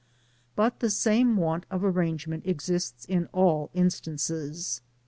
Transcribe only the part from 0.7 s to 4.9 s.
the same want of ar rangement exists in all instances.